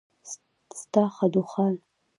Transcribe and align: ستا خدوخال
ستا 0.79 1.03
خدوخال 1.17 1.75